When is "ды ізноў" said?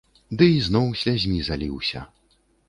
0.41-0.87